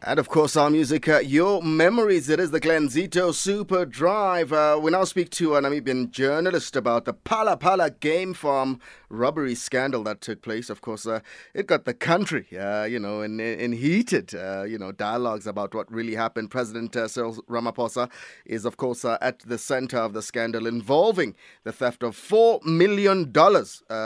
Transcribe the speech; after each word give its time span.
And 0.00 0.20
of 0.20 0.28
course, 0.28 0.54
our 0.54 0.70
music, 0.70 1.08
uh, 1.08 1.18
your 1.18 1.60
memories. 1.60 2.28
It 2.28 2.38
is 2.38 2.52
the 2.52 2.60
Glenzito 2.60 3.34
Super 3.34 3.84
Drive. 3.84 4.52
Uh, 4.52 4.78
we 4.80 4.92
now 4.92 5.02
speak 5.02 5.28
to 5.30 5.56
a 5.56 5.60
Namibian 5.60 6.12
journalist 6.12 6.76
about 6.76 7.04
the 7.04 7.14
Phala 7.14 7.58
Phala 7.58 7.98
game 7.98 8.32
farm 8.32 8.78
robbery 9.08 9.56
scandal 9.56 10.04
that 10.04 10.20
took 10.20 10.40
place. 10.40 10.70
Of 10.70 10.82
course, 10.82 11.04
uh, 11.04 11.18
it 11.52 11.66
got 11.66 11.84
the 11.84 11.94
country, 11.94 12.46
uh, 12.56 12.84
you 12.84 13.00
know, 13.00 13.22
in, 13.22 13.40
in 13.40 13.72
heated, 13.72 14.36
uh, 14.36 14.62
you 14.62 14.78
know, 14.78 14.92
dialogues 14.92 15.48
about 15.48 15.74
what 15.74 15.90
really 15.90 16.14
happened. 16.14 16.52
President 16.52 16.94
uh, 16.94 17.08
Cyril 17.08 17.34
Ramaphosa 17.50 18.08
is, 18.46 18.64
of 18.64 18.76
course, 18.76 19.04
at 19.04 19.40
the 19.40 19.58
center 19.58 19.98
of 19.98 20.12
the 20.12 20.22
scandal 20.22 20.68
involving 20.68 21.34
the 21.64 21.72
theft 21.72 22.04
of 22.04 22.16
$4 22.16 22.64
million 22.64 23.32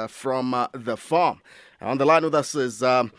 from 0.09 0.69
the 0.73 0.97
farm. 0.97 1.43
On 1.83 1.99
the 1.99 2.07
line 2.07 2.25
with 2.25 2.35
us 2.35 2.55
is. 2.55 2.83
Um, 2.83 3.13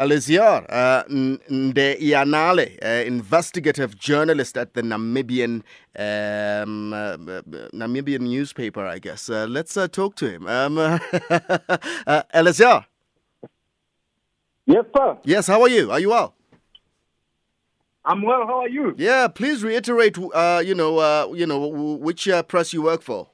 Eliaser 0.00 0.64
uh, 0.70 1.04
Ndeyanale, 1.08 2.78
uh, 2.82 3.06
investigative 3.06 3.98
journalist 3.98 4.56
at 4.56 4.72
the 4.72 4.82
Namibian 4.82 5.62
um, 5.98 6.92
uh, 6.92 7.16
Namibian 7.74 8.20
newspaper, 8.20 8.86
I 8.86 8.98
guess. 8.98 9.28
Uh, 9.28 9.46
let's 9.46 9.76
uh, 9.76 9.88
talk 9.88 10.16
to 10.16 10.30
him. 10.30 10.46
Um, 10.46 10.78
uh. 12.06 12.22
Yes, 14.66 14.84
sir. 14.96 15.18
Yes, 15.24 15.46
how 15.46 15.62
are 15.62 15.68
you? 15.68 15.90
Are 15.90 16.00
you 16.00 16.10
well? 16.10 16.34
I'm 18.04 18.22
well. 18.22 18.46
How 18.46 18.60
are 18.60 18.68
you? 18.68 18.94
Yeah, 18.96 19.28
please 19.28 19.62
reiterate. 19.62 20.16
Uh, 20.18 20.62
you 20.64 20.74
know, 20.74 20.98
uh, 20.98 21.32
you 21.34 21.46
know, 21.46 21.66
which 21.66 22.28
uh, 22.28 22.42
press 22.42 22.72
you 22.72 22.82
work 22.82 23.02
for. 23.02 23.29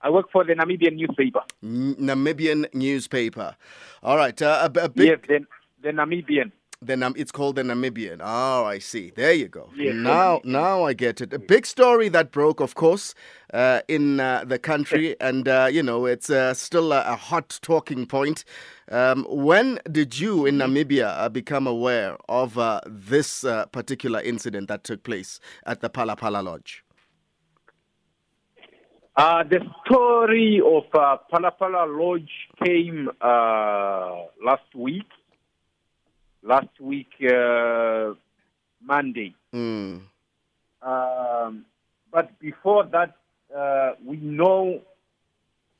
I 0.00 0.10
work 0.10 0.30
for 0.30 0.44
the 0.44 0.54
Namibian 0.54 0.96
newspaper. 0.96 1.40
N- 1.62 1.96
Namibian 1.96 2.72
newspaper. 2.74 3.56
All 4.02 4.16
right. 4.16 4.40
Uh, 4.40 4.68
a, 4.74 4.84
a 4.84 4.88
big... 4.88 5.08
Yes, 5.08 5.18
the, 5.26 5.46
the 5.82 5.90
Namibian. 5.90 6.52
The 6.80 6.96
Nam- 6.96 7.14
it's 7.16 7.32
called 7.32 7.56
the 7.56 7.62
Namibian. 7.62 8.20
Oh, 8.22 8.64
I 8.64 8.78
see. 8.78 9.10
There 9.10 9.32
you 9.32 9.48
go. 9.48 9.68
Yes, 9.76 9.94
now, 9.96 10.40
now 10.44 10.84
I 10.84 10.92
get 10.92 11.20
it. 11.20 11.32
A 11.32 11.38
big 11.40 11.66
story 11.66 12.08
that 12.10 12.30
broke, 12.30 12.60
of 12.60 12.76
course, 12.76 13.16
uh, 13.52 13.80
in 13.88 14.20
uh, 14.20 14.44
the 14.46 14.60
country, 14.60 15.16
and 15.20 15.48
uh, 15.48 15.68
you 15.68 15.82
know 15.82 16.06
it's 16.06 16.30
uh, 16.30 16.54
still 16.54 16.92
a, 16.92 17.00
a, 17.00 17.16
hot 17.16 17.58
talking 17.62 18.06
point. 18.06 18.44
Um, 18.92 19.26
when 19.28 19.80
did 19.90 20.20
you 20.20 20.46
in 20.46 20.58
Namibia 20.58 21.18
uh, 21.18 21.28
become 21.28 21.66
aware 21.66 22.16
of 22.28 22.56
uh, 22.56 22.80
this 22.86 23.44
particular 23.72 24.20
incident 24.20 24.68
that 24.68 24.84
took 24.84 25.02
place 25.02 25.40
at 25.66 25.80
the 25.80 25.90
Phala 25.90 26.16
Phala 26.16 26.44
Lodge? 26.44 26.84
Uh, 29.18 29.42
the 29.42 29.58
story 29.84 30.62
of 30.64 30.84
uh, 30.94 31.16
Phala 31.32 31.50
Lodge 31.60 32.30
came 32.64 33.10
uh, 33.20 34.26
last 34.40 34.72
week. 34.76 35.08
Last 36.44 36.78
week, 36.78 37.08
uh, 37.28 38.14
Monday. 38.80 39.34
Mm. 39.52 40.02
Um, 40.82 41.64
but 42.12 42.38
before 42.38 42.84
that, 42.92 43.16
uh, 43.52 43.94
we 44.06 44.18
know, 44.18 44.82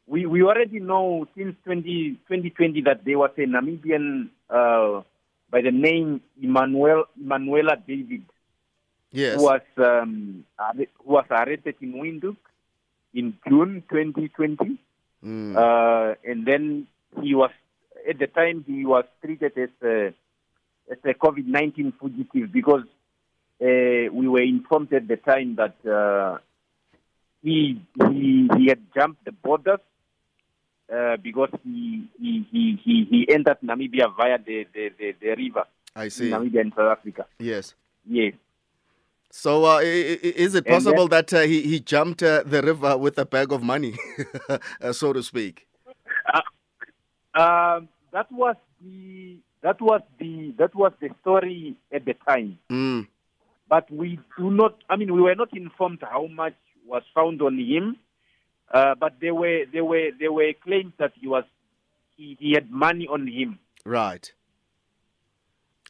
we, 0.09 0.27
we 0.27 0.43
already 0.43 0.81
know 0.81 1.29
since 1.37 1.55
20, 1.63 2.19
2020 2.27 2.83
that 2.83 3.05
there 3.05 3.19
was 3.19 3.31
a 3.39 3.43
Namibian 3.43 4.31
uh, 4.51 5.03
by 5.49 5.61
the 5.61 5.71
name 5.71 6.23
Emmanuel, 6.43 7.05
Emmanuela 7.17 7.77
David 7.87 8.25
yes. 9.13 9.37
who, 9.37 9.45
was, 9.45 9.61
um, 9.77 10.45
who 10.75 11.13
was 11.13 11.27
arrested 11.31 11.77
in 11.81 11.93
Windhoek 11.93 12.37
in 13.15 13.35
June 13.49 13.83
2020. 13.91 14.79
Mm. 15.25 15.57
Uh, 15.57 16.15
and 16.25 16.47
then 16.47 16.87
he 17.23 17.35
was, 17.35 17.51
at 18.09 18.19
the 18.19 18.27
time, 18.27 18.65
he 18.67 18.85
was 18.85 19.05
treated 19.23 19.57
as 19.59 19.71
a, 19.83 20.15
as 20.91 20.99
a 21.05 21.15
COVID 21.15 21.47
19 21.47 21.93
fugitive 22.01 22.53
because 22.53 22.85
uh, 23.61 24.13
we 24.13 24.29
were 24.29 24.43
informed 24.43 24.93
at 24.93 25.09
the 25.09 25.17
time 25.17 25.57
that 25.57 25.77
uh, 25.91 26.39
he, 27.43 27.81
he, 28.11 28.49
he 28.57 28.67
had 28.69 28.81
jumped 28.95 29.25
the 29.25 29.33
borders 29.33 29.81
uh, 30.95 31.17
because 31.17 31.51
he, 31.65 32.09
he, 32.21 32.47
he, 32.51 32.81
he, 32.85 33.07
he 33.11 33.29
entered 33.29 33.59
Namibia 33.65 34.15
via 34.17 34.39
the, 34.39 34.67
the, 34.73 34.91
the, 34.99 35.15
the 35.21 35.35
river. 35.35 35.65
I 35.95 36.09
see. 36.09 36.31
Namibia 36.31 36.61
and 36.61 36.73
South 36.75 36.99
Africa. 36.99 37.27
Yes. 37.39 37.75
Yes. 38.07 38.35
So, 39.31 39.65
uh, 39.65 39.81
is 39.83 40.55
it 40.55 40.67
possible 40.67 41.07
then, 41.07 41.25
that 41.29 41.35
uh, 41.35 41.41
he, 41.43 41.63
he 41.63 41.81
jumped 41.81 42.23
uh, 42.23 42.43
the 42.45 42.63
river 42.63 42.97
with 42.97 43.19
a 43.19 43.27
bag 43.27 43.53
of 43.53 43.63
money, 43.63 43.95
uh, 44.81 44.93
so 44.93 45.13
to 45.13 45.23
speak? 45.23 45.67
Uh, 46.33 46.41
um, 47.39 47.89
that 48.13 48.31
was 48.33 48.57
the 48.83 49.37
that 49.63 49.81
was 49.81 50.01
the 50.19 50.55
that 50.59 50.75
was 50.75 50.93
the 51.01 51.11
story 51.21 51.77
at 51.93 52.05
the 52.05 52.15
time. 52.27 52.59
Mm. 52.71 53.07
But 53.69 53.91
we 53.91 54.19
do 54.39 54.51
not. 54.51 54.77
I 54.89 54.97
mean, 54.97 55.13
we 55.13 55.21
were 55.21 55.35
not 55.35 55.55
informed 55.55 55.99
how 56.01 56.27
much 56.27 56.55
was 56.87 57.03
found 57.15 57.43
on 57.43 57.59
him. 57.59 57.97
Uh, 58.73 58.95
but 58.95 59.15
there 59.21 59.35
were 59.35 59.65
there 59.73 59.85
were 59.85 60.11
there 60.19 60.33
were 60.33 60.53
claims 60.63 60.93
that 60.99 61.13
he 61.21 61.27
was 61.27 61.45
he, 62.17 62.37
he 62.39 62.53
had 62.53 62.71
money 62.71 63.07
on 63.07 63.27
him. 63.27 63.59
Right. 63.85 64.33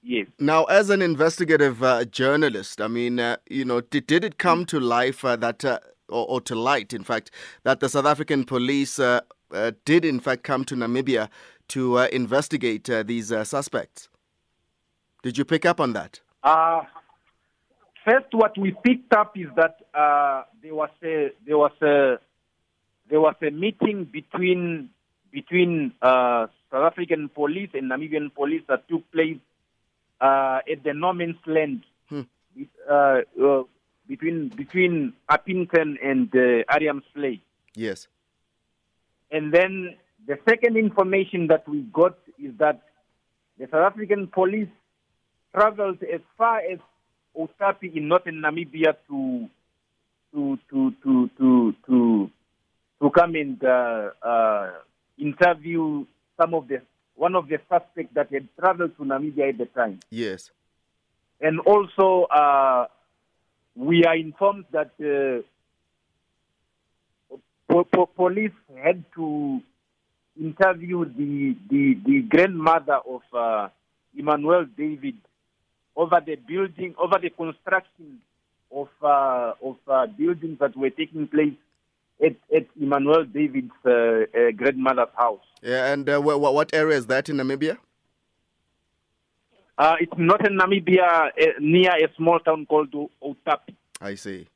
Yes. 0.02 0.26
Now, 0.38 0.64
as 0.64 0.90
an 0.90 1.02
investigative 1.02 1.82
uh, 1.82 2.04
journalist, 2.04 2.80
I 2.80 2.88
mean, 2.88 3.18
uh, 3.18 3.36
you 3.50 3.64
know, 3.64 3.80
did, 3.80 4.06
did 4.06 4.24
it 4.24 4.38
come 4.38 4.64
to 4.66 4.78
life 4.78 5.24
uh, 5.24 5.36
that, 5.36 5.64
uh, 5.64 5.80
or, 6.08 6.26
or, 6.28 6.40
to 6.42 6.54
light, 6.54 6.92
in 6.92 7.04
fact, 7.04 7.30
that 7.64 7.80
the 7.80 7.88
South 7.88 8.06
African 8.06 8.44
police 8.44 8.98
uh, 8.98 9.20
uh, 9.52 9.72
did, 9.84 10.04
in 10.04 10.20
fact, 10.20 10.44
come 10.44 10.64
to 10.66 10.76
Namibia 10.76 11.28
to 11.68 11.98
investigate 11.98 12.88
these 13.06 13.28
suspects? 13.46 14.08
Did 15.22 15.36
you 15.36 15.44
pick 15.44 15.66
up 15.66 15.80
on 15.80 15.92
that? 15.92 16.20
first, 18.04 18.32
what 18.32 18.56
we 18.56 18.74
picked 18.84 19.12
up 19.12 19.36
is 19.36 19.48
that 19.56 19.80
there 20.62 20.74
was 20.74 20.88
a 21.04 21.30
there 21.46 21.58
was 21.58 21.72
a 21.82 22.18
there 23.10 23.20
was 23.20 23.34
a 23.42 23.50
meeting 23.50 24.04
between 24.04 24.88
between 25.30 25.92
South 26.02 26.50
African 26.72 27.28
police 27.28 27.68
and 27.74 27.90
Namibian 27.90 28.34
police 28.34 28.62
that 28.68 28.88
took 28.88 29.10
place 29.12 29.36
uh, 30.20 30.60
at 30.70 30.82
the 30.84 30.94
no 30.94 31.12
man's 31.12 31.36
land 31.46 31.84
hmm. 32.08 32.22
uh, 32.90 33.20
uh, 33.42 33.62
between 34.06 34.48
between 34.48 35.12
Upington 35.30 35.96
and 36.02 36.34
uh, 36.34 36.64
Ariams 36.74 37.02
Yes. 37.74 38.08
And 39.30 39.52
then 39.52 39.96
the 40.26 40.38
second 40.48 40.76
information 40.76 41.46
that 41.48 41.68
we 41.68 41.82
got 41.92 42.18
is 42.38 42.52
that 42.58 42.82
the 43.58 43.66
South 43.70 43.92
African 43.92 44.26
police 44.28 44.68
traveled 45.54 46.02
as 46.02 46.20
far 46.36 46.58
as 46.58 46.78
Outapi 47.36 47.94
in 47.94 48.08
northern 48.08 48.42
Namibia 48.42 48.96
to 49.08 49.48
to 50.32 50.58
to 50.70 50.94
to 51.02 51.30
to 51.38 51.74
to, 51.86 52.30
to 53.00 53.10
come 53.10 53.34
and 53.34 53.62
uh, 53.62 54.10
uh, 54.22 54.70
interview 55.18 56.04
some 56.40 56.54
of 56.54 56.68
the 56.68 56.82
one 57.18 57.34
of 57.34 57.48
the 57.48 57.58
suspects 57.68 58.14
that 58.14 58.32
had 58.32 58.48
traveled 58.58 58.96
to 58.96 59.02
Namibia 59.04 59.48
at 59.50 59.58
the 59.58 59.66
time. 59.66 59.98
Yes. 60.10 60.50
And 61.40 61.58
also, 61.60 62.24
uh, 62.24 62.86
we 63.74 64.04
are 64.04 64.16
informed 64.16 64.64
that 64.70 64.92
uh, 65.00 65.42
po- 67.68 67.84
po- 67.84 68.06
police 68.06 68.52
had 68.82 69.04
to 69.16 69.60
interview 70.40 71.04
the, 71.04 71.56
the, 71.68 71.98
the 72.06 72.20
grandmother 72.22 73.00
of 73.08 73.22
uh, 73.34 73.68
Emmanuel 74.16 74.66
David 74.76 75.16
over 75.96 76.22
the 76.24 76.36
building, 76.36 76.94
over 76.98 77.18
the 77.20 77.30
construction 77.30 78.20
of, 78.70 78.88
uh, 79.02 79.54
of 79.62 79.76
uh, 79.88 80.06
buildings 80.06 80.58
that 80.60 80.76
were 80.76 80.90
taking 80.90 81.26
place 81.26 81.54
at, 82.24 82.36
at 82.54 82.66
Emmanuel 82.80 83.24
David's 83.24 83.70
uh, 83.84 83.90
uh, 83.90 84.50
grandmother's 84.56 85.08
house. 85.16 85.44
Yeah, 85.62 85.92
and 85.92 86.08
uh, 86.08 86.20
wh- 86.20 86.40
what 86.40 86.72
area 86.74 86.96
is 86.96 87.06
that 87.06 87.28
in 87.28 87.36
Namibia? 87.36 87.78
Uh, 89.76 89.94
it's 90.00 90.12
not 90.16 90.46
in 90.46 90.58
Namibia, 90.58 91.28
uh, 91.28 91.30
near 91.60 91.92
a 91.92 92.08
small 92.16 92.40
town 92.40 92.66
called 92.66 92.92
Outapi. 92.92 93.76
I 94.00 94.14
see. 94.16 94.48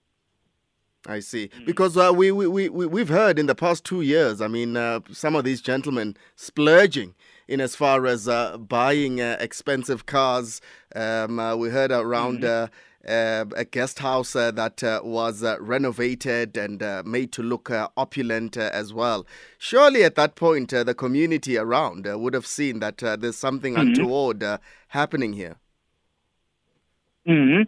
I 1.07 1.21
see. 1.21 1.49
Mm. 1.49 1.67
Because 1.67 1.97
uh, 1.97 2.13
we, 2.15 2.31
we, 2.31 2.47
we, 2.47 2.69
we've 2.69 3.09
heard 3.09 3.39
in 3.39 3.47
the 3.47 3.55
past 3.55 3.85
two 3.85 4.03
years, 4.03 4.41
I 4.41 4.49
mean, 4.49 4.77
uh, 4.77 5.01
some 5.13 5.35
of 5.35 5.45
these 5.45 5.61
gentlemen 5.61 6.17
splurging 6.37 7.15
in 7.49 7.61
as 7.61 7.75
far 7.75 8.07
as 8.07 8.29
uh, 8.29 8.57
buying 8.57 9.21
uh, 9.21 9.37
expensive 9.41 10.07
cars. 10.07 10.61
Um, 10.95 11.39
uh, 11.39 11.57
we 11.57 11.71
heard 11.71 11.91
around 11.93 12.43
mm-hmm 12.43 12.65
uh, 12.65 12.69
a 13.05 13.67
guest 13.71 13.99
house 13.99 14.37
uh, 14.37 14.51
that 14.53 14.83
uh, 14.83 15.01
was 15.03 15.43
uh, 15.43 15.57
renovated 15.61 16.57
and 16.57 16.83
uh, 16.83 17.03
made 17.05 17.33
to 17.33 17.43
look 17.43 17.71
uh, 17.71 17.89
opulent 17.97 18.57
as 18.57 18.93
well. 18.93 19.27
Surely 19.59 20.05
at 20.05 20.15
that 20.15 20.35
point, 20.35 20.71
the 20.71 20.95
community 20.95 21.57
around 21.57 22.07
would 22.07 22.35
have 22.35 22.47
seen 22.47 22.81
that 22.81 22.99
there's 22.99 23.37
something 23.37 23.75
mm-hmm. 23.75 23.89
untoward 23.89 24.45
happening 24.89 25.33
here. 25.33 25.57
Mm-hmm. 27.27 27.63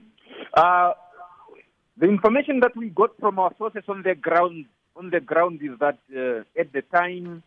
the 1.97 2.07
information 2.07 2.61
that 2.61 2.77
we 2.77 2.89
got 2.89 3.17
from 3.21 3.39
our 3.39 3.53
sources 3.57 3.85
on 3.89 4.03
the 4.03 4.15
ground 4.17 4.67
on 4.97 5.11
the 5.11 5.21
ground 5.21 5.61
is 5.63 5.79
that 5.79 5.99
at 6.59 6.73
the 6.73 6.83
time 6.95 7.43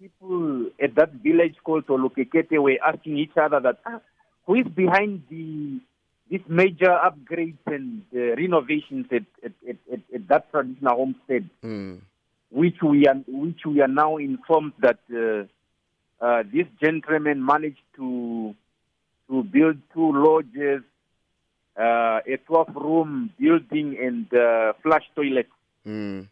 people 0.00 0.66
at 0.82 0.94
that 0.94 1.12
village 1.14 1.56
called 1.62 1.86
Tolokekete 1.86 2.58
were 2.58 2.78
asking 2.84 3.18
each 3.18 3.36
other 3.36 3.60
that 3.60 3.78
ah, 3.86 4.00
who 4.46 4.54
is 4.54 4.66
behind 4.68 5.22
the 5.28 5.80
these 6.30 6.40
major 6.48 6.96
upgrades 7.08 7.58
and 7.66 8.02
uh, 8.14 8.18
renovations 8.36 9.06
at, 9.10 9.24
at, 9.44 9.52
at, 9.68 10.00
at, 10.14 10.28
that 10.28 10.50
traditional 10.50 10.96
homestead, 10.96 11.50
Mm. 11.62 12.00
which 12.50 12.76
we 12.82 13.06
are 13.06 13.16
which 13.26 13.60
we 13.66 13.80
are 13.80 13.88
now 13.88 14.16
informed 14.16 14.72
that 14.78 15.00
uh, 15.12 16.24
uh, 16.24 16.42
this 16.52 16.66
gentleman 16.80 17.44
managed 17.44 17.82
to 17.96 18.54
to 19.28 19.42
build 19.42 19.78
two 19.92 20.12
lodges, 20.12 20.82
uh, 21.76 22.20
a 22.26 22.36
12 22.46 22.76
room 22.76 23.30
building, 23.38 23.96
and 24.00 24.32
uh, 24.34 24.72
flush 24.82 25.04
toilets. 25.14 25.50
Mm. 25.86 26.28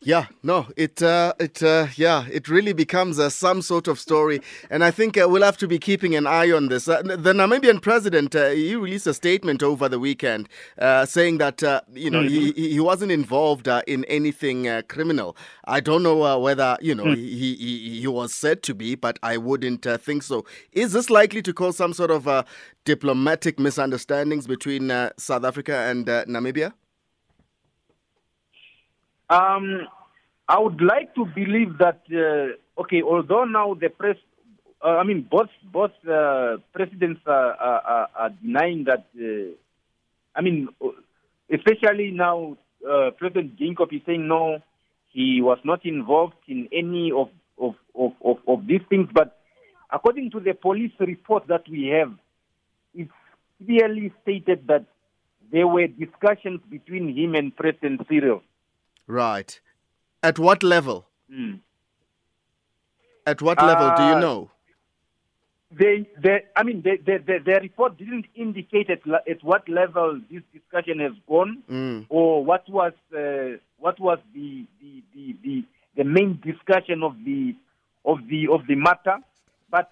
Yeah, 0.00 0.26
no, 0.42 0.66
it, 0.76 1.02
uh, 1.02 1.34
it, 1.38 1.62
uh, 1.62 1.88
yeah, 1.96 2.26
it 2.30 2.48
really 2.48 2.72
becomes 2.72 3.18
uh, 3.18 3.28
some 3.28 3.62
sort 3.62 3.86
of 3.86 3.98
story, 4.00 4.40
and 4.70 4.82
I 4.82 4.90
think 4.90 5.18
uh, 5.18 5.28
we'll 5.28 5.42
have 5.42 5.58
to 5.58 5.68
be 5.68 5.78
keeping 5.78 6.14
an 6.14 6.26
eye 6.26 6.50
on 6.50 6.68
this. 6.68 6.88
Uh, 6.88 7.02
the 7.02 7.32
Namibian 7.32 7.80
president, 7.80 8.34
uh, 8.34 8.48
he 8.48 8.74
released 8.74 9.06
a 9.06 9.14
statement 9.14 9.62
over 9.62 9.88
the 9.88 9.98
weekend 9.98 10.48
uh, 10.78 11.04
saying 11.04 11.38
that 11.38 11.62
uh, 11.62 11.82
you 11.92 12.10
know 12.10 12.22
he, 12.22 12.52
he 12.52 12.80
wasn't 12.80 13.12
involved 13.12 13.68
uh, 13.68 13.82
in 13.86 14.04
anything 14.06 14.66
uh, 14.68 14.82
criminal. 14.88 15.36
I 15.66 15.80
don't 15.80 16.02
know 16.02 16.24
uh, 16.24 16.38
whether 16.38 16.76
you 16.80 16.94
know 16.94 17.12
he, 17.12 17.54
he 17.54 18.00
he 18.00 18.06
was 18.06 18.34
said 18.34 18.62
to 18.64 18.74
be, 18.74 18.94
but 18.94 19.18
I 19.22 19.36
wouldn't 19.36 19.86
uh, 19.86 19.98
think 19.98 20.22
so. 20.22 20.44
Is 20.72 20.92
this 20.92 21.10
likely 21.10 21.42
to 21.42 21.52
cause 21.52 21.76
some 21.76 21.92
sort 21.92 22.10
of 22.10 22.26
uh, 22.26 22.44
diplomatic 22.84 23.58
misunderstandings 23.58 24.46
between 24.46 24.90
uh, 24.90 25.10
South 25.18 25.44
Africa 25.44 25.74
and 25.76 26.08
uh, 26.08 26.24
Namibia? 26.24 26.72
Um, 29.32 29.88
I 30.46 30.58
would 30.58 30.82
like 30.82 31.14
to 31.14 31.24
believe 31.24 31.78
that 31.78 32.02
uh, 32.12 32.82
okay, 32.82 33.00
although 33.02 33.44
now 33.44 33.72
the 33.72 33.88
press, 33.88 34.16
uh, 34.84 34.98
I 35.00 35.04
mean 35.04 35.26
both 35.30 35.48
both 35.72 35.92
uh, 36.06 36.58
presidents 36.74 37.22
are, 37.26 37.54
are, 37.54 38.08
are 38.14 38.30
denying 38.42 38.84
that. 38.84 39.06
Uh, 39.16 39.56
I 40.34 40.42
mean, 40.42 40.68
especially 41.50 42.10
now, 42.10 42.58
uh, 42.86 43.12
President 43.16 43.58
Geingob 43.58 43.92
is 43.94 44.02
saying 44.04 44.28
no, 44.28 44.58
he 45.08 45.40
was 45.40 45.58
not 45.64 45.86
involved 45.86 46.36
in 46.46 46.68
any 46.70 47.10
of 47.10 47.28
of, 47.58 47.74
of, 47.94 48.12
of, 48.22 48.36
of 48.46 48.66
these 48.66 48.82
things. 48.90 49.08
But 49.14 49.38
according 49.90 50.30
to 50.32 50.40
the 50.40 50.52
police 50.52 50.92
report 51.00 51.46
that 51.48 51.66
we 51.70 51.86
have, 51.86 52.12
it's 52.94 53.10
clearly 53.64 54.12
stated 54.22 54.66
that 54.66 54.84
there 55.50 55.66
were 55.66 55.86
discussions 55.86 56.60
between 56.68 57.16
him 57.16 57.34
and 57.34 57.56
President 57.56 58.06
Cyril. 58.10 58.42
Right. 59.06 59.60
At 60.22 60.38
what 60.38 60.62
level? 60.62 61.06
Mm. 61.30 61.60
At 63.26 63.40
what 63.42 63.58
level 63.62 63.92
do 63.96 64.02
you 64.02 64.14
Uh, 64.14 64.20
know? 64.20 64.50
They, 65.70 66.06
they, 66.22 66.42
I 66.54 66.64
mean, 66.64 66.82
the 66.82 66.98
the 66.98 67.18
the 67.26 67.38
the 67.44 67.60
report 67.62 67.96
didn't 67.96 68.26
indicate 68.34 68.90
at, 68.90 69.00
at 69.26 69.42
what 69.42 69.66
level 69.70 70.20
this 70.30 70.42
discussion 70.52 70.98
has 71.00 71.12
gone, 71.26 71.62
Mm. 71.70 72.06
or 72.10 72.44
what 72.44 72.68
was 72.68 72.92
uh, 73.16 73.56
what 73.78 73.98
was 73.98 74.18
the 74.34 74.66
the, 74.82 75.02
the 75.14 75.36
the 75.42 75.64
the 75.96 76.04
main 76.04 76.38
discussion 76.44 77.02
of 77.02 77.16
the 77.24 77.54
of 78.04 78.18
the 78.28 78.48
of 78.48 78.66
the 78.66 78.74
matter. 78.74 79.16
But 79.70 79.90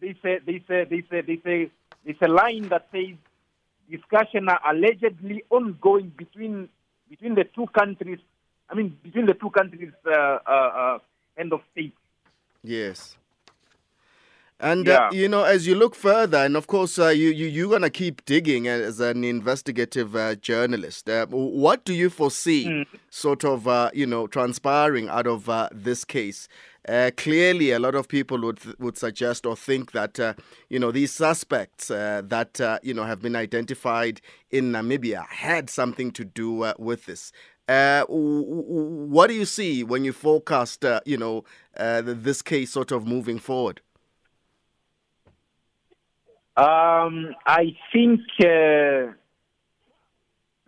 they 0.00 0.14
say 0.22 0.38
they 0.46 0.62
say 0.68 0.84
they 0.84 1.02
say 1.10 1.22
they 1.22 1.40
say 1.42 1.70
there's 2.04 2.22
a 2.22 2.28
line 2.28 2.68
that 2.68 2.86
says 2.92 3.16
discussion 3.90 4.48
are 4.48 4.60
allegedly 4.70 5.42
ongoing 5.50 6.12
between 6.16 6.68
between 7.10 7.34
the 7.34 7.44
two 7.52 7.66
countries. 7.76 8.20
I 8.68 8.74
mean, 8.74 8.96
between 9.02 9.26
the 9.26 9.34
two 9.34 9.50
countries, 9.50 9.92
uh, 10.06 10.10
uh, 10.10 10.50
uh, 10.50 10.98
end 11.38 11.52
of 11.52 11.60
state. 11.72 11.94
Yes. 12.62 13.16
And 14.58 14.88
uh, 14.88 15.10
you 15.12 15.28
know, 15.28 15.44
as 15.44 15.66
you 15.66 15.74
look 15.74 15.94
further, 15.94 16.38
and 16.38 16.56
of 16.56 16.66
course, 16.66 16.98
uh, 16.98 17.08
you 17.08 17.28
you 17.28 17.46
you're 17.46 17.68
gonna 17.70 17.90
keep 17.90 18.24
digging 18.24 18.66
as 18.66 19.00
an 19.00 19.22
investigative 19.22 20.16
uh, 20.16 20.34
journalist. 20.36 21.10
Uh, 21.10 21.26
what 21.26 21.84
do 21.84 21.92
you 21.92 22.08
foresee, 22.08 22.86
sort 23.10 23.44
of, 23.44 23.68
uh, 23.68 23.90
you 23.92 24.06
know, 24.06 24.26
transpiring 24.26 25.10
out 25.10 25.26
of 25.26 25.50
uh, 25.50 25.68
this 25.72 26.06
case? 26.06 26.48
Uh, 26.88 27.10
clearly, 27.16 27.72
a 27.72 27.78
lot 27.80 27.96
of 27.96 28.06
people 28.06 28.40
would 28.40 28.60
would 28.78 28.96
suggest 28.96 29.44
or 29.44 29.56
think 29.56 29.90
that 29.90 30.20
uh, 30.20 30.34
you 30.70 30.78
know 30.78 30.92
these 30.92 31.12
suspects 31.12 31.90
uh, 31.90 32.22
that 32.24 32.60
uh, 32.60 32.78
you 32.82 32.94
know 32.94 33.02
have 33.02 33.20
been 33.20 33.34
identified 33.34 34.20
in 34.50 34.70
Namibia 34.70 35.26
had 35.26 35.68
something 35.68 36.12
to 36.12 36.24
do 36.24 36.62
uh, 36.62 36.74
with 36.78 37.06
this. 37.06 37.32
Uh, 37.68 38.04
what 38.04 39.26
do 39.26 39.34
you 39.34 39.44
see 39.44 39.82
when 39.82 40.04
you 40.04 40.12
forecast, 40.12 40.84
you 41.04 41.16
know, 41.16 41.42
th- 41.76 42.04
this 42.06 42.40
case 42.40 42.70
sort 42.70 42.92
of 42.92 43.04
moving 43.08 43.40
forward? 43.40 43.80
Um, 46.56 47.34
I 47.44 47.76
think 47.92 48.20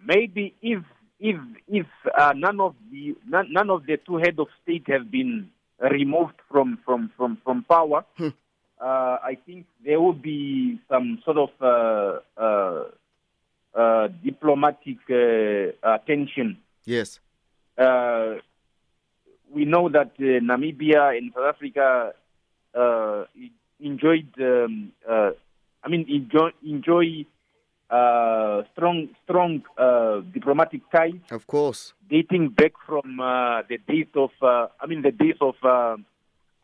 maybe 0.04 0.56
if 0.60 0.82
if 1.20 1.36
if 1.68 1.86
none 2.34 2.58
of 2.58 2.74
the 2.90 3.14
none, 3.28 3.52
none 3.52 3.70
of 3.70 3.86
the 3.86 3.96
two 3.98 4.16
head 4.16 4.40
of 4.40 4.48
state 4.64 4.88
have 4.88 5.08
been 5.08 5.48
removed 5.80 6.34
from 6.50 6.78
from 6.84 7.10
from 7.16 7.38
from 7.44 7.64
power, 7.64 8.04
Hmm. 8.16 8.28
uh, 8.80 9.16
I 9.22 9.38
think 9.46 9.66
there 9.84 10.00
will 10.00 10.12
be 10.32 10.80
some 10.88 11.20
sort 11.24 11.38
of 11.38 11.50
uh, 11.60 12.20
uh, 12.40 12.84
uh, 13.74 14.08
diplomatic 14.24 14.98
uh, 15.10 15.98
tension. 16.06 16.58
Yes. 16.84 17.20
Uh, 17.76 18.36
we 19.50 19.64
know 19.64 19.88
that 19.88 20.12
uh, 20.18 20.40
Namibia 20.42 21.16
and 21.16 21.32
South 21.34 21.54
Africa 21.54 22.12
enjoyed, 23.80 24.28
um, 24.40 24.92
uh, 25.08 25.30
I 25.82 25.88
mean, 25.88 26.04
enjoy, 26.08 26.50
enjoy 26.66 27.24
uh, 27.90 28.62
strong, 28.72 29.08
strong 29.24 29.62
uh, 29.76 30.20
diplomatic 30.32 30.82
ties 30.90 31.20
Of 31.30 31.46
course. 31.46 31.94
dating 32.08 32.50
back 32.50 32.72
from 32.86 33.20
uh, 33.20 33.62
the 33.68 33.78
days 33.78 34.06
of, 34.14 34.30
uh, 34.42 34.68
I 34.80 34.86
mean, 34.86 35.02
the 35.02 35.12
days 35.12 35.36
of 35.40 35.54
uh, 35.62 35.96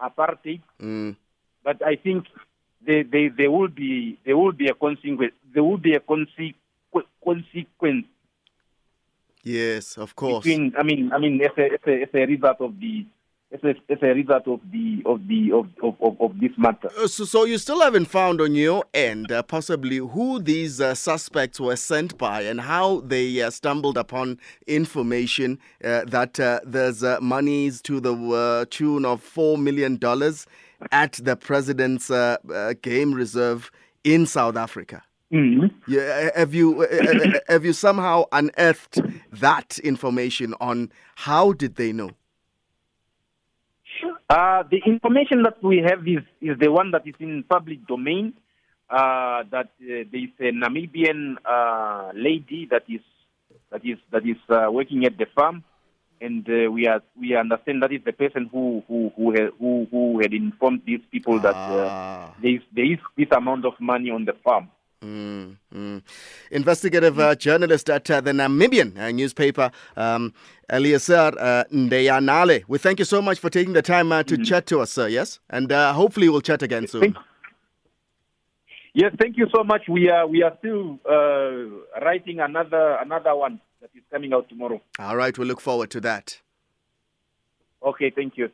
apartheid. 0.01 0.61
Mm. 0.83 1.17
But 1.63 1.85
I 1.85 1.97
think 1.97 2.27
there, 2.87 3.05
there, 3.05 3.31
there 3.31 3.51
will 3.51 3.69
be 3.69 4.19
there 4.27 4.37
will 4.37 4.53
be 4.53 4.69
a 4.69 4.75
consequence. 4.75 5.33
There 5.55 5.65
will 5.65 5.79
be 5.79 5.95
a 5.95 6.01
conse- 6.01 6.55
consequence 7.25 8.07
Yes, 9.45 9.99
of 9.99 10.17
course. 10.17 10.45
between 10.45 10.75
I 10.77 10.83
mean 10.83 11.13
I 11.13 11.19
mean 11.19 11.41
as 11.43 11.51
a 11.59 11.65
as 11.75 11.81
a, 11.87 12.03
as 12.03 12.09
a 12.15 12.27
result 12.27 12.61
of 12.61 12.81
the 12.81 13.07
as 13.55 13.61
a, 13.63 13.93
as 13.93 13.99
a 14.03 14.07
result 14.09 14.47
of 14.49 14.61
the 14.73 15.03
of 15.07 15.27
the 15.29 15.53
of 15.53 15.67
of, 15.83 15.95
of, 16.03 16.21
of 16.21 16.41
this 16.41 16.51
matter. 16.59 16.89
Uh, 16.99 17.07
So, 17.07 17.25
so 17.25 17.45
you 17.45 17.59
still 17.59 17.81
haven't 17.81 18.07
found 18.07 18.41
on 18.41 18.55
your 18.55 18.85
end 18.93 19.31
uh, 19.31 19.43
possibly 19.43 19.99
who 19.99 20.41
these 20.41 20.81
uh, 20.81 20.95
suspects 20.95 21.61
were 21.61 21.77
sent 21.77 22.19
by 22.19 22.43
and 22.43 22.61
how 22.61 23.01
they 23.01 23.41
uh, 23.41 23.51
stumbled 23.51 23.97
upon 23.97 24.39
information 24.67 25.59
uh, 25.85 26.05
that 26.07 26.41
uh, 26.41 26.61
there's 26.67 27.03
uh, 27.05 27.19
monies 27.21 27.81
to 27.83 28.01
the 28.01 28.15
uh, 28.15 28.65
tune 28.71 29.05
of 29.05 29.23
four 29.23 29.57
million 29.57 29.97
dollars 29.97 30.47
at 30.93 31.13
the 31.23 31.37
president's 31.37 32.11
uh, 32.11 32.37
uh, 32.53 32.75
game 32.83 33.15
reserve 33.15 33.71
in 34.03 34.27
South 34.27 34.57
Africa. 34.57 35.03
Mhm. 35.33 35.71
Yeah, 35.89 36.31
have 36.37 36.55
you 36.55 36.87
have 37.49 37.65
you 37.65 37.73
somehow 37.73 38.25
unearthed 38.33 39.01
that 39.41 39.79
information 39.79 40.55
on 40.61 40.91
how 41.17 41.53
did 41.53 41.77
they 41.77 41.93
know? 41.93 42.11
Uh, 44.29 44.63
the 44.71 44.81
information 44.87 45.43
that 45.43 45.63
we 45.63 45.79
have 45.79 46.07
is, 46.09 46.23
is 46.41 46.59
the 46.59 46.71
one 46.71 46.91
that 46.93 47.07
is 47.07 47.15
in 47.21 47.45
public 47.45 47.87
domain. 47.87 48.33
Uh, 48.89 49.43
that 49.51 49.71
uh, 49.81 50.05
there 50.13 50.25
is 50.25 50.31
a 50.41 50.53
Namibian 50.53 51.37
uh, 51.45 52.13
lady 52.15 52.69
that 52.71 52.85
is 52.89 53.01
that 53.73 53.85
is 53.85 53.97
that 54.13 54.25
is 54.27 54.37
uh, 54.51 54.71
working 54.71 55.05
at 55.07 55.17
the 55.17 55.27
farm, 55.35 55.65
and 56.21 56.47
uh, 56.49 56.71
we 56.71 56.87
are 56.87 57.03
we 57.19 57.35
understand 57.35 57.83
that 57.83 57.93
is 57.93 58.03
the 58.05 58.13
person 58.13 58.49
who 58.53 58.83
who 58.87 59.11
who 59.17 59.31
had, 59.33 59.51
who, 59.59 59.87
who 59.91 60.21
had 60.21 60.35
informed 60.35 60.83
these 60.87 61.01
people 61.11 61.41
that 61.41 61.57
uh, 61.57 61.89
Ah. 61.89 62.35
there 62.43 62.55
is 62.55 62.61
there 62.75 62.85
is 62.85 62.99
this 63.17 63.29
amount 63.33 63.65
of 63.65 63.73
money 63.81 64.11
on 64.11 64.27
the 64.27 64.35
farm. 64.45 64.69
Mm, 65.15 65.57
mm. 65.75 66.03
Investigative 66.51 67.19
uh, 67.19 67.35
journalist 67.35 67.91
at 67.91 68.11
uh, 68.11 68.21
the 68.23 68.33
Namibian 68.33 68.97
uh, 68.99 69.11
newspaper, 69.11 69.71
um, 69.97 70.33
Eliaser 70.71 71.35
uh, 71.39 71.65
Ndeyanale. 71.71 72.65
We 72.69 72.79
thank 72.79 72.99
you 73.01 73.05
so 73.05 73.21
much 73.21 73.39
for 73.39 73.51
taking 73.51 73.75
the 73.75 73.83
time 73.83 74.13
uh, 74.13 74.23
to 74.23 74.39
chat 74.43 74.67
to 74.69 74.81
us, 74.81 74.91
sir. 74.93 75.09
Yes, 75.09 75.41
and 75.51 75.71
uh, 75.71 75.93
hopefully 75.93 76.29
we'll 76.31 76.41
chat 76.41 76.63
again 76.63 76.87
soon. 76.87 77.03
Thank- 77.03 77.17
Yes, 78.97 79.13
thank 79.21 79.37
you 79.37 79.49
so 79.53 79.65
much. 79.65 79.83
We 79.89 80.09
are 80.09 80.25
we 80.25 80.45
are 80.45 80.57
still 80.61 81.01
uh, 81.05 82.01
writing 82.05 82.39
another 82.39 82.97
another 83.03 83.35
one 83.35 83.61
that 83.81 83.91
is 83.93 84.05
coming 84.09 84.33
out 84.33 84.49
tomorrow. 84.49 84.81
All 85.01 85.17
right, 85.17 85.37
we 85.37 85.45
look 85.45 85.61
forward 85.61 85.91
to 85.91 86.01
that. 86.03 86.41
Okay, 87.85 88.11
thank 88.15 88.39
you. 88.39 88.51